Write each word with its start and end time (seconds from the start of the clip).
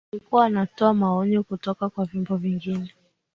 alikuwa 0.13 0.45
anatoa 0.45 0.93
maonyo 0.93 1.43
kutoka 1.43 1.89
kwa 1.89 2.05
vyombo 2.05 2.37
vingine 2.37 2.93